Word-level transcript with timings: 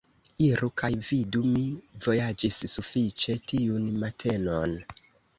Iru 0.43 0.67
kaj 0.81 0.87
vidu; 1.09 1.41
mi 1.57 1.65
vojaĝis 2.05 2.57
sufiĉe 2.75 3.35
tiun 3.51 3.85
matenon. 4.05 4.75